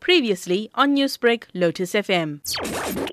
Previously 0.00 0.70
on 0.74 0.96
Newsbreak, 0.96 1.44
Lotus 1.54 1.92
FM. 1.92 2.40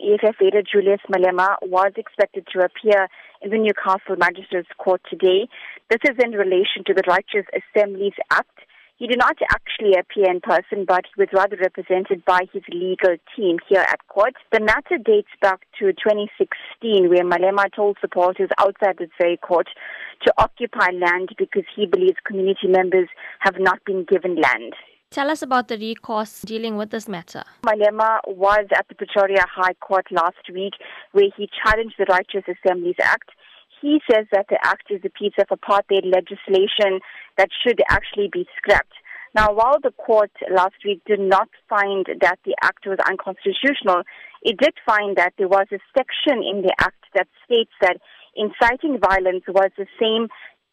EFF 0.07 0.42
leader 0.42 0.62
Julius 0.62 1.02
Malema 1.12 1.56
was 1.62 1.92
expected 1.96 2.48
to 2.54 2.60
appear 2.60 3.08
in 3.42 3.52
the 3.52 3.58
Newcastle 3.58 4.16
Magistrates 4.17 4.70
Court 4.78 5.01
today. 5.09 5.48
This 5.90 6.00
is 6.04 6.17
in 6.24 6.32
relation 6.32 6.83
to 6.88 6.93
the 6.93 7.04
Riotous 7.08 7.46
Assemblies 7.54 8.14
Act. 8.32 8.50
He 8.98 9.05
did 9.05 9.20
not 9.20 9.38
actually 9.52 9.93
appear 9.93 10.32
in 10.32 10.41
person, 10.41 10.86
but 10.88 11.05
he 11.05 11.21
was 11.21 11.30
rather 11.32 11.55
represented 11.55 12.25
by 12.25 12.47
his 12.51 12.63
legal 12.73 13.15
team 13.35 13.59
here 13.69 13.85
at 13.87 13.99
court. 14.07 14.33
The 14.51 14.59
matter 14.59 14.97
dates 14.97 15.29
back 15.39 15.59
to 15.77 15.93
2016, 15.93 17.07
where 17.07 17.23
Malema 17.23 17.71
told 17.75 17.97
supporters 18.01 18.49
outside 18.57 18.97
this 18.97 19.11
very 19.21 19.37
court 19.37 19.67
to 20.25 20.33
occupy 20.39 20.89
land 20.93 21.29
because 21.37 21.65
he 21.75 21.85
believes 21.85 22.17
community 22.25 22.67
members 22.67 23.07
have 23.41 23.59
not 23.59 23.85
been 23.85 24.03
given 24.03 24.35
land. 24.35 24.73
Tell 25.09 25.31
us 25.31 25.41
about 25.41 25.69
the 25.69 25.77
recourse 25.77 26.41
dealing 26.41 26.75
with 26.75 26.89
this 26.89 27.07
matter. 27.07 27.43
Malema 27.65 28.20
was 28.27 28.65
at 28.75 28.88
the 28.89 28.95
Pretoria 28.95 29.45
High 29.49 29.73
Court 29.75 30.05
last 30.11 30.52
week 30.53 30.73
where 31.13 31.29
he 31.35 31.49
challenged 31.63 31.95
the 31.98 32.05
Riotous 32.05 32.43
Assemblies 32.48 32.98
Act. 33.02 33.31
He 33.81 34.01
says 34.12 34.25
that 34.31 34.48
the 34.49 34.57
act 34.63 34.91
is 34.91 35.01
a 35.05 35.09
piece 35.09 35.34
of 35.39 35.48
apartheid 35.48 36.03
legislation 36.03 36.99
that 37.38 37.49
should 37.63 37.81
actually 37.89 38.29
be 38.31 38.45
scrapped. 38.57 38.93
Now, 39.34 39.53
while 39.53 39.79
the 39.81 39.91
court 39.91 40.31
last 40.53 40.75
week 40.84 41.01
did 41.05 41.20
not 41.20 41.49
find 41.70 42.05
that 42.21 42.39
the 42.43 42.55
act 42.62 42.85
was 42.85 42.98
unconstitutional, 43.07 44.03
it 44.41 44.57
did 44.57 44.73
find 44.85 45.15
that 45.15 45.34
there 45.37 45.48
was 45.48 45.67
a 45.71 45.79
section 45.98 46.43
in 46.43 46.63
the 46.63 46.73
act 46.79 47.05
that 47.13 47.27
states 47.45 47.71
that 47.81 47.98
inciting 48.35 48.99
violence 48.99 49.43
was 49.48 49.71
the 49.77 49.87
same 49.99 50.27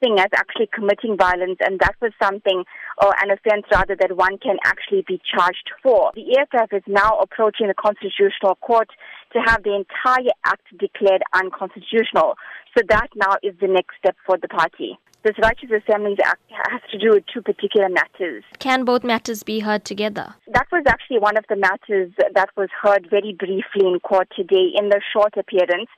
thing 0.04 0.18
as 0.18 0.28
actually 0.36 0.68
committing 0.72 1.16
violence, 1.16 1.56
and 1.60 1.80
that 1.80 1.96
was 2.00 2.12
something, 2.22 2.64
or 3.02 3.14
an 3.22 3.30
offense 3.30 3.64
rather, 3.72 3.96
that 3.96 4.16
one 4.16 4.38
can 4.38 4.56
actually 4.64 5.04
be 5.06 5.20
charged 5.24 5.70
for. 5.82 6.12
The 6.14 6.36
EFF 6.36 6.72
is 6.72 6.82
now 6.86 7.18
approaching 7.20 7.68
the 7.68 7.74
Constitutional 7.74 8.56
Court 8.56 8.88
to 9.32 9.38
have 9.40 9.62
the 9.62 9.74
entire 9.74 10.34
act 10.44 10.66
declared 10.78 11.22
unconstitutional. 11.32 12.36
So 12.76 12.84
that 12.88 13.08
now 13.16 13.36
is 13.42 13.54
the 13.60 13.68
next 13.68 13.96
step 13.98 14.16
for 14.26 14.36
the 14.36 14.48
party. 14.48 14.98
This 15.22 15.36
Riotous 15.40 15.70
Assemblies 15.88 16.18
Act 16.22 16.42
has 16.50 16.82
to 16.92 16.98
do 16.98 17.14
with 17.14 17.24
two 17.32 17.40
particular 17.40 17.88
matters. 17.88 18.44
Can 18.58 18.84
both 18.84 19.02
matters 19.02 19.42
be 19.42 19.60
heard 19.60 19.86
together? 19.86 20.34
That 20.52 20.66
was 20.70 20.84
actually 20.86 21.18
one 21.18 21.38
of 21.38 21.46
the 21.48 21.56
matters 21.56 22.12
that 22.34 22.50
was 22.58 22.68
heard 22.82 23.08
very 23.08 23.32
briefly 23.32 23.88
in 23.88 24.00
court 24.00 24.28
today 24.36 24.68
in 24.76 24.90
the 24.90 25.00
short 25.14 25.32
appearance 25.38 25.88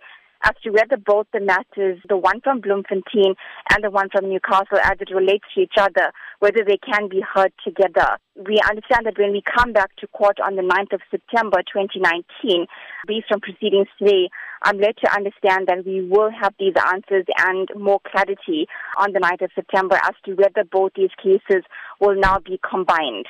as 0.46 0.54
to 0.62 0.70
whether 0.70 0.96
both 0.96 1.26
the 1.32 1.40
matters, 1.40 1.98
the 2.08 2.16
one 2.16 2.40
from 2.40 2.60
Bloemfontein 2.60 3.34
and 3.72 3.82
the 3.82 3.90
one 3.90 4.08
from 4.10 4.28
Newcastle, 4.30 4.78
as 4.82 4.96
it 5.00 5.10
relates 5.12 5.44
to 5.54 5.62
each 5.62 5.74
other, 5.76 6.12
whether 6.38 6.62
they 6.64 6.78
can 6.78 7.08
be 7.08 7.20
heard 7.20 7.52
together. 7.64 8.18
We 8.36 8.60
understand 8.68 9.06
that 9.06 9.18
when 9.18 9.32
we 9.32 9.42
come 9.42 9.72
back 9.72 9.96
to 9.96 10.06
court 10.08 10.38
on 10.38 10.54
the 10.54 10.62
9th 10.62 10.94
of 10.94 11.00
September 11.10 11.58
2019, 11.66 12.66
based 13.06 13.26
on 13.32 13.40
proceedings 13.40 13.88
today, 13.98 14.30
I'm 14.62 14.78
led 14.78 14.96
to 14.98 15.12
understand 15.12 15.66
that 15.66 15.84
we 15.84 16.06
will 16.06 16.30
have 16.30 16.54
these 16.60 16.74
answers 16.94 17.24
and 17.38 17.68
more 17.76 18.00
clarity 18.06 18.66
on 18.98 19.12
the 19.12 19.20
9th 19.20 19.42
of 19.42 19.50
September 19.54 19.96
as 19.96 20.14
to 20.26 20.34
whether 20.34 20.62
both 20.70 20.92
these 20.94 21.10
cases 21.20 21.64
will 22.00 22.14
now 22.14 22.38
be 22.38 22.60
combined. 22.68 23.26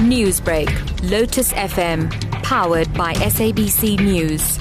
Newsbreak, 0.00 0.68
Lotus 1.08 1.52
FM, 1.52 2.10
powered 2.42 2.92
by 2.94 3.14
SABC 3.14 4.00
News. 4.00 4.58